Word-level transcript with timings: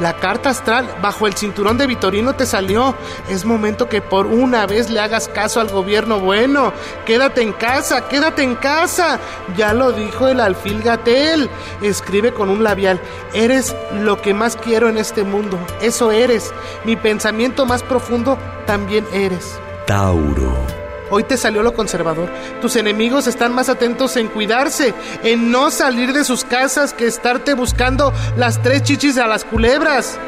La 0.00 0.14
carta 0.14 0.50
astral 0.50 0.88
bajo 1.00 1.26
el 1.26 1.34
cinturón 1.34 1.78
de 1.78 1.86
Vitorino 1.86 2.34
te 2.34 2.46
salió. 2.46 2.94
Es 3.28 3.44
momento 3.44 3.88
que 3.88 4.02
por 4.02 4.26
una 4.26 4.66
vez 4.66 4.90
le 4.90 5.00
hagas 5.00 5.28
caso 5.28 5.60
al 5.60 5.68
gobierno 5.68 6.20
bueno. 6.20 6.72
Quédate 7.04 7.42
en 7.42 7.52
casa, 7.52 8.08
quédate 8.08 8.42
en 8.42 8.56
casa. 8.56 9.18
Ya 9.56 9.72
lo 9.72 9.92
dijo 9.92 10.28
el 10.28 10.40
alfil 10.40 10.82
Gatel. 10.82 11.48
Escribe 11.80 12.32
con 12.32 12.50
un 12.50 12.62
labial. 12.62 13.00
Eres 13.32 13.74
lo 13.92 14.20
que 14.20 14.34
más 14.34 14.56
quiero 14.56 14.88
en 14.88 14.98
este 14.98 15.24
mundo. 15.24 15.58
Eso 15.80 16.12
eres. 16.12 16.52
Mi 16.84 16.96
pensamiento 16.96 17.64
más 17.64 17.82
profundo 17.82 18.38
también 18.66 19.06
eres. 19.12 19.58
Tauro. 19.86 20.85
Hoy 21.10 21.24
te 21.24 21.36
salió 21.36 21.62
lo 21.62 21.74
conservador. 21.74 22.28
Tus 22.60 22.76
enemigos 22.76 23.26
están 23.26 23.52
más 23.52 23.68
atentos 23.68 24.16
en 24.16 24.28
cuidarse, 24.28 24.94
en 25.22 25.50
no 25.50 25.70
salir 25.70 26.12
de 26.12 26.24
sus 26.24 26.44
casas 26.44 26.92
que 26.92 27.06
estarte 27.06 27.54
buscando 27.54 28.12
las 28.36 28.62
tres 28.62 28.82
chichis 28.82 29.18
a 29.18 29.26
las 29.26 29.44
culebras. 29.44 30.18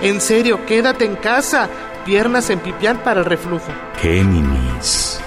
En 0.00 0.20
serio, 0.20 0.64
quédate 0.66 1.04
en 1.04 1.16
casa. 1.16 1.68
Piernas 2.04 2.50
en 2.50 2.58
pipián 2.58 2.98
para 3.04 3.20
el 3.20 3.26
reflujo. 3.26 3.72
Géminis. 4.00 5.20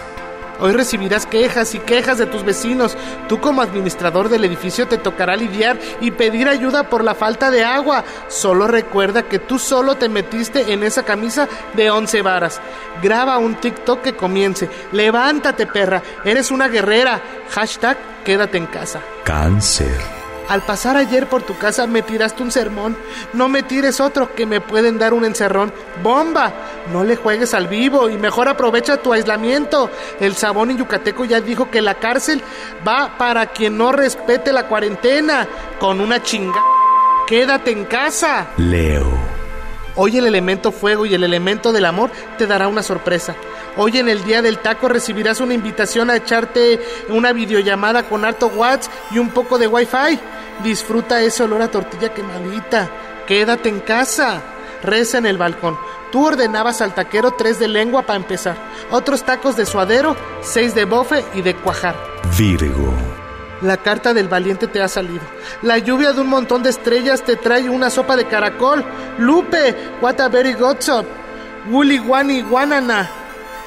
Hoy 0.60 0.72
recibirás 0.72 1.26
quejas 1.26 1.76
y 1.76 1.80
quejas 1.80 2.18
de 2.18 2.26
tus 2.26 2.44
vecinos. 2.44 2.98
Tú 3.28 3.40
como 3.40 3.62
administrador 3.62 4.30
del 4.30 4.46
edificio 4.46 4.88
te 4.88 4.98
tocará 4.98 5.36
lidiar 5.36 5.78
y 6.02 6.12
pedir 6.12 6.48
ayuda 6.48 6.90
por 6.90 7.04
la 7.04 7.16
falta 7.16 7.52
de 7.52 7.64
agua. 7.64 8.04
Solo 8.28 8.68
recuerda 8.68 9.24
que 9.24 9.40
tú 9.40 9.60
solo 9.60 9.96
te 9.96 10.10
metiste 10.10 10.74
en 10.74 10.84
esa 10.84 11.04
camisa 11.04 11.48
de 11.74 11.90
11 11.90 12.22
varas. 12.22 12.62
Graba 13.02 13.38
un 13.38 13.56
TikTok 13.56 14.02
que 14.02 14.16
comience. 14.16 14.70
Levántate, 14.92 15.68
perra. 15.68 16.02
Eres 16.24 16.52
una 16.52 16.68
guerrera. 16.68 17.22
Hashtag 17.50 17.98
quédate 18.24 18.58
en 18.58 18.68
casa. 18.68 19.02
Cáncer. 19.24 20.25
Al 20.48 20.62
pasar 20.62 20.96
ayer 20.96 21.28
por 21.28 21.42
tu 21.42 21.58
casa 21.58 21.88
me 21.88 22.04
tiraste 22.04 22.44
un 22.44 22.52
sermón. 22.52 22.96
No 23.34 23.50
me 23.50 23.64
tires 23.64 24.00
otro 24.00 24.36
que 24.36 24.46
me 24.46 24.62
pueden 24.62 25.00
dar 25.00 25.14
un 25.14 25.26
encerrón. 25.26 25.74
¡Bomba! 26.04 26.54
No 26.94 27.04
le 27.04 27.16
juegues 27.16 27.54
al 27.56 27.68
vivo 27.68 28.10
y 28.10 28.18
mejor 28.18 28.48
aprovecha 28.48 28.98
tu 28.98 29.12
aislamiento. 29.12 29.90
El 30.20 30.36
Sabón 30.36 30.72
y 30.72 30.78
Yucateco 30.78 31.26
ya 31.26 31.42
dijo 31.42 31.72
que 31.72 31.82
la 31.82 31.96
cárcel 31.96 32.42
va 32.88 33.18
para 33.18 33.48
quien 33.48 33.78
no 33.78 33.92
respete 33.92 34.54
la 34.54 34.68
cuarentena. 34.68 35.48
Con 35.80 36.00
una 36.00 36.22
chinga. 36.22 36.62
Quédate 37.26 37.72
en 37.72 37.86
casa. 37.86 38.48
Leo. 38.58 39.36
Hoy 39.96 40.18
el 40.18 40.28
elemento 40.28 40.72
fuego 40.72 41.06
y 41.06 41.14
el 41.14 41.24
elemento 41.24 41.72
del 41.72 41.86
amor 41.86 42.12
te 42.38 42.46
dará 42.46 42.68
una 42.68 42.84
sorpresa. 42.84 43.34
Hoy 43.78 43.98
en 43.98 44.10
el 44.10 44.24
día 44.24 44.42
del 44.42 44.60
taco 44.60 44.90
recibirás 44.90 45.40
una 45.40 45.54
invitación 45.54 46.10
a 46.10 46.18
echarte 46.18 46.82
una 47.10 47.34
videollamada 47.34 48.04
con 48.04 48.26
harto 48.26 48.48
watts 48.48 48.90
y 49.12 49.20
un 49.20 49.30
poco 49.30 49.58
de 49.58 49.68
wifi. 49.68 50.20
Disfruta 50.64 51.22
ese 51.22 51.44
olor 51.44 51.62
a 51.62 51.72
tortilla 51.72 52.14
quemadita. 52.14 52.90
Quédate 53.28 53.70
en 53.70 53.80
casa. 53.80 54.42
Reza 54.84 55.18
en 55.18 55.26
el 55.26 55.38
balcón. 55.38 55.78
Tú 56.12 56.28
ordenabas 56.28 56.82
al 56.82 56.94
taquero 56.94 57.32
tres 57.32 57.60
de 57.60 57.68
lengua 57.68 58.04
para 58.04 58.18
empezar. 58.18 58.56
Otros 58.92 59.24
tacos 59.24 59.56
de 59.58 59.66
suadero, 59.66 60.16
seis 60.42 60.76
de 60.76 60.86
bofe 60.86 61.26
y 61.34 61.42
de 61.42 61.56
cuajar. 61.56 61.96
Virgo. 62.38 62.94
La 63.62 63.78
carta 63.78 64.14
del 64.14 64.28
valiente 64.28 64.68
te 64.68 64.82
ha 64.82 64.88
salido. 64.88 65.24
La 65.62 65.78
lluvia 65.78 66.14
de 66.14 66.22
un 66.22 66.28
montón 66.28 66.62
de 66.62 66.70
estrellas 66.70 67.24
te 67.24 67.36
trae 67.36 67.70
una 67.70 67.90
sopa 67.90 68.16
de 68.16 68.26
caracol. 68.28 68.86
Lupe, 69.18 69.76
what 70.02 70.20
a 70.20 70.28
very 70.30 70.54
good 70.54 70.78
up. 70.90 71.06
Woolly 71.70 72.00
Wani 72.00 72.42
Guanana. 72.42 73.10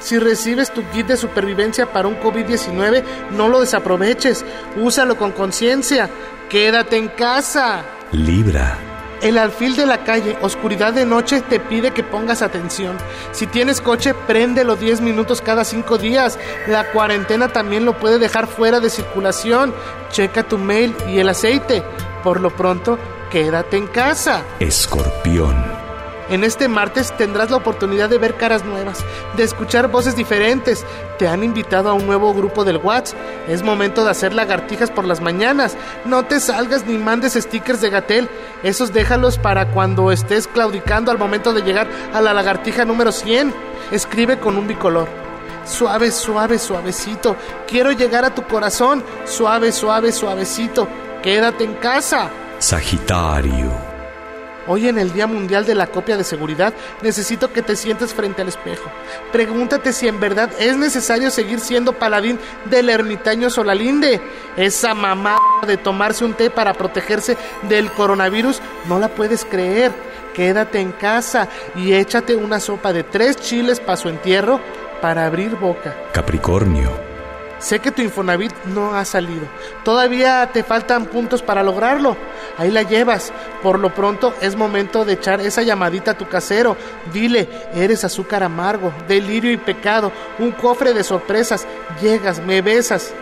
Si 0.00 0.18
recibes 0.18 0.70
tu 0.70 0.82
kit 0.90 1.08
de 1.08 1.16
supervivencia 1.16 1.92
para 1.92 2.06
un 2.06 2.20
COVID-19, 2.20 3.02
no 3.32 3.48
lo 3.48 3.60
desaproveches. 3.60 4.44
Úsalo 4.76 5.16
con 5.16 5.32
conciencia. 5.32 6.08
Quédate 6.48 6.96
en 6.96 7.08
casa. 7.08 7.84
Libra. 8.10 8.78
El 9.20 9.36
alfil 9.36 9.76
de 9.76 9.84
la 9.84 10.04
calle, 10.04 10.38
oscuridad 10.40 10.94
de 10.94 11.04
noche, 11.04 11.42
te 11.42 11.60
pide 11.60 11.90
que 11.90 12.02
pongas 12.02 12.40
atención. 12.40 12.96
Si 13.32 13.46
tienes 13.46 13.82
coche, 13.82 14.14
préndelo 14.14 14.76
10 14.76 15.02
minutos 15.02 15.42
cada 15.42 15.64
5 15.64 15.98
días. 15.98 16.38
La 16.66 16.90
cuarentena 16.90 17.48
también 17.48 17.84
lo 17.84 17.98
puede 17.98 18.18
dejar 18.18 18.46
fuera 18.46 18.80
de 18.80 18.88
circulación. 18.88 19.74
Checa 20.10 20.42
tu 20.42 20.56
mail 20.56 20.96
y 21.08 21.18
el 21.18 21.28
aceite. 21.28 21.82
Por 22.22 22.40
lo 22.40 22.48
pronto, 22.48 22.98
quédate 23.30 23.76
en 23.76 23.88
casa. 23.88 24.42
Escorpión. 24.58 25.77
En 26.30 26.44
este 26.44 26.68
martes 26.68 27.16
tendrás 27.16 27.50
la 27.50 27.56
oportunidad 27.56 28.10
de 28.10 28.18
ver 28.18 28.36
caras 28.36 28.64
nuevas, 28.64 29.04
de 29.36 29.44
escuchar 29.44 29.88
voces 29.88 30.14
diferentes. 30.14 30.84
Te 31.18 31.26
han 31.26 31.42
invitado 31.42 31.88
a 31.88 31.94
un 31.94 32.06
nuevo 32.06 32.34
grupo 32.34 32.64
del 32.64 32.76
WhatsApp. 32.76 33.18
Es 33.48 33.62
momento 33.62 34.04
de 34.04 34.10
hacer 34.10 34.34
lagartijas 34.34 34.90
por 34.90 35.06
las 35.06 35.22
mañanas. 35.22 35.76
No 36.04 36.26
te 36.26 36.38
salgas 36.40 36.84
ni 36.86 36.98
mandes 36.98 37.32
stickers 37.32 37.80
de 37.80 37.90
Gatel. 37.90 38.28
Esos 38.62 38.92
déjalos 38.92 39.38
para 39.38 39.70
cuando 39.70 40.12
estés 40.12 40.46
claudicando 40.46 41.10
al 41.10 41.18
momento 41.18 41.54
de 41.54 41.62
llegar 41.62 41.88
a 42.12 42.20
la 42.20 42.34
lagartija 42.34 42.84
número 42.84 43.10
100. 43.10 43.54
Escribe 43.90 44.38
con 44.38 44.58
un 44.58 44.66
bicolor. 44.66 45.08
Suave, 45.64 46.10
suave, 46.10 46.58
suavecito. 46.58 47.36
Quiero 47.66 47.92
llegar 47.92 48.24
a 48.24 48.34
tu 48.34 48.42
corazón. 48.42 49.02
Suave, 49.24 49.72
suave, 49.72 50.12
suavecito. 50.12 50.88
Quédate 51.22 51.64
en 51.64 51.74
casa. 51.74 52.30
Sagitario. 52.58 53.87
Hoy 54.70 54.86
en 54.86 54.98
el 54.98 55.14
Día 55.14 55.26
Mundial 55.26 55.64
de 55.64 55.74
la 55.74 55.86
Copia 55.86 56.18
de 56.18 56.24
Seguridad 56.24 56.74
necesito 57.00 57.50
que 57.50 57.62
te 57.62 57.74
sientes 57.74 58.12
frente 58.12 58.42
al 58.42 58.48
espejo. 58.48 58.90
Pregúntate 59.32 59.94
si 59.94 60.06
en 60.06 60.20
verdad 60.20 60.50
es 60.58 60.76
necesario 60.76 61.30
seguir 61.30 61.60
siendo 61.60 61.94
paladín 61.94 62.38
del 62.66 62.90
ermitaño 62.90 63.48
Solalinde. 63.48 64.20
Esa 64.58 64.92
mamá 64.92 65.38
de 65.66 65.78
tomarse 65.78 66.24
un 66.24 66.34
té 66.34 66.50
para 66.50 66.74
protegerse 66.74 67.38
del 67.68 67.90
coronavirus 67.92 68.60
no 68.86 68.98
la 68.98 69.08
puedes 69.08 69.46
creer. 69.46 69.90
Quédate 70.34 70.80
en 70.80 70.92
casa 70.92 71.48
y 71.74 71.94
échate 71.94 72.36
una 72.36 72.60
sopa 72.60 72.92
de 72.92 73.04
tres 73.04 73.36
chiles 73.36 73.80
para 73.80 73.96
su 73.96 74.10
entierro 74.10 74.60
para 75.00 75.24
abrir 75.24 75.56
boca. 75.56 75.96
Capricornio. 76.12 77.17
Sé 77.58 77.80
que 77.80 77.90
tu 77.90 78.02
Infonavit 78.02 78.52
no 78.66 78.94
ha 78.94 79.04
salido. 79.04 79.46
Todavía 79.84 80.48
te 80.52 80.62
faltan 80.62 81.06
puntos 81.06 81.42
para 81.42 81.62
lograrlo. 81.62 82.16
Ahí 82.56 82.70
la 82.70 82.82
llevas. 82.82 83.32
Por 83.62 83.78
lo 83.80 83.92
pronto 83.92 84.34
es 84.40 84.56
momento 84.56 85.04
de 85.04 85.14
echar 85.14 85.40
esa 85.40 85.62
llamadita 85.62 86.12
a 86.12 86.18
tu 86.18 86.28
casero. 86.28 86.76
Dile, 87.12 87.48
eres 87.74 88.04
azúcar 88.04 88.42
amargo, 88.42 88.92
delirio 89.08 89.50
y 89.50 89.56
pecado, 89.56 90.12
un 90.38 90.52
cofre 90.52 90.94
de 90.94 91.02
sorpresas. 91.02 91.66
Llegas, 92.00 92.40
me 92.40 92.62
besas. 92.62 93.12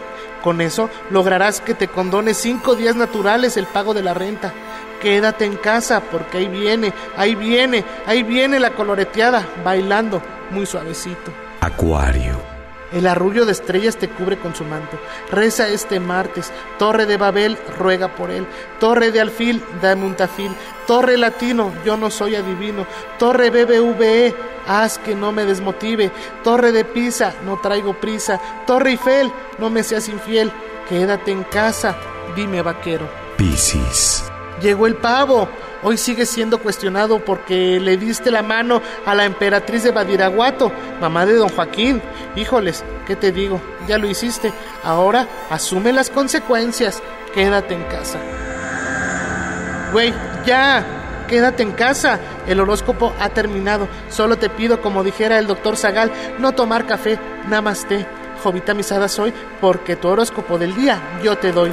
Con 0.42 0.60
eso 0.60 0.90
lograrás 1.10 1.60
que 1.60 1.74
te 1.74 1.88
condone 1.88 2.34
cinco 2.34 2.76
días 2.76 2.94
naturales 2.94 3.56
el 3.56 3.66
pago 3.66 3.94
de 3.94 4.02
la 4.02 4.14
renta. 4.14 4.52
Quédate 5.00 5.44
en 5.44 5.56
casa 5.56 6.00
porque 6.00 6.38
ahí 6.38 6.48
viene, 6.48 6.92
ahí 7.16 7.34
viene, 7.34 7.84
ahí 8.06 8.22
viene 8.22 8.60
la 8.60 8.70
coloreteada, 8.70 9.46
bailando 9.64 10.22
muy 10.50 10.66
suavecito. 10.66 11.32
Acuario. 11.60 12.55
El 12.96 13.06
arrullo 13.06 13.44
de 13.44 13.52
estrellas 13.52 13.98
te 13.98 14.08
cubre 14.08 14.38
con 14.38 14.54
su 14.54 14.64
manto. 14.64 14.98
Reza 15.30 15.68
este 15.68 16.00
martes. 16.00 16.50
Torre 16.78 17.04
de 17.04 17.18
Babel, 17.18 17.58
ruega 17.78 18.08
por 18.14 18.30
él. 18.30 18.46
Torre 18.80 19.10
de 19.10 19.20
Alfil, 19.20 19.62
dame 19.82 20.06
un 20.06 20.14
tafil. 20.14 20.50
Torre 20.86 21.18
Latino, 21.18 21.74
yo 21.84 21.98
no 21.98 22.10
soy 22.10 22.36
adivino. 22.36 22.86
Torre 23.18 23.50
BBVE, 23.50 24.34
haz 24.66 24.96
que 24.96 25.14
no 25.14 25.30
me 25.30 25.44
desmotive. 25.44 26.10
Torre 26.42 26.72
de 26.72 26.86
Pisa, 26.86 27.34
no 27.44 27.58
traigo 27.58 27.92
prisa. 28.00 28.40
Torre 28.66 28.92
Eiffel, 28.92 29.30
no 29.58 29.68
me 29.68 29.82
seas 29.82 30.08
infiel. 30.08 30.50
Quédate 30.88 31.32
en 31.32 31.44
casa, 31.44 31.98
dime 32.34 32.62
vaquero. 32.62 33.06
Piscis. 33.36 34.24
Llegó 34.62 34.86
el 34.86 34.96
pavo. 34.96 35.50
Hoy 35.88 35.98
sigue 35.98 36.26
siendo 36.26 36.58
cuestionado 36.58 37.20
porque 37.24 37.78
le 37.78 37.96
diste 37.96 38.32
la 38.32 38.42
mano 38.42 38.82
a 39.04 39.14
la 39.14 39.24
emperatriz 39.24 39.84
de 39.84 39.92
Badiraguato, 39.92 40.72
mamá 41.00 41.24
de 41.26 41.34
don 41.34 41.48
Joaquín. 41.48 42.02
Híjoles, 42.34 42.82
¿qué 43.06 43.14
te 43.14 43.30
digo? 43.30 43.60
Ya 43.86 43.96
lo 43.96 44.08
hiciste. 44.08 44.52
Ahora 44.82 45.28
asume 45.48 45.92
las 45.92 46.10
consecuencias. 46.10 47.00
Quédate 47.32 47.74
en 47.74 47.84
casa. 47.84 48.18
Güey, 49.92 50.12
ya. 50.44 50.84
Quédate 51.28 51.62
en 51.62 51.70
casa. 51.70 52.18
El 52.48 52.58
horóscopo 52.58 53.12
ha 53.20 53.28
terminado. 53.28 53.86
Solo 54.10 54.38
te 54.38 54.50
pido, 54.50 54.82
como 54.82 55.04
dijera 55.04 55.38
el 55.38 55.46
doctor 55.46 55.76
Zagal, 55.76 56.10
no 56.40 56.50
tomar 56.50 56.86
café. 56.86 57.16
Namaste. 57.48 58.04
Jovita 58.42 58.74
misada 58.74 59.08
soy 59.08 59.32
porque 59.60 59.94
tu 59.94 60.08
horóscopo 60.08 60.58
del 60.58 60.74
día 60.74 61.00
yo 61.22 61.38
te 61.38 61.52
doy. 61.52 61.72